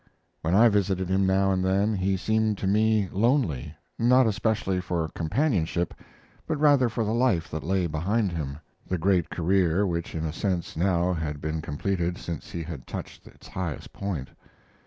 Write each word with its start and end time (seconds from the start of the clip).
When 0.41 0.55
I 0.55 0.67
visited 0.67 1.09
him 1.09 1.27
now 1.27 1.51
and 1.51 1.63
then, 1.63 1.93
he 1.93 2.17
seemed 2.17 2.57
to 2.57 2.65
me 2.65 3.07
lonely 3.11 3.75
not 3.99 4.25
especially 4.25 4.81
for 4.81 5.09
companionship, 5.09 5.93
but 6.47 6.59
rather 6.59 6.89
for 6.89 7.03
the 7.03 7.13
life 7.13 7.51
that 7.51 7.61
lay 7.63 7.85
behind 7.85 8.31
him 8.31 8.57
the 8.87 8.97
great 8.97 9.29
career 9.29 9.85
which 9.85 10.15
in 10.15 10.25
a 10.25 10.33
sense 10.33 10.75
now 10.75 11.13
had 11.13 11.39
been 11.39 11.61
completed 11.61 12.17
since 12.17 12.49
he 12.49 12.63
had 12.63 12.87
touched 12.87 13.27
its 13.27 13.47
highest 13.49 13.93
point. 13.93 14.29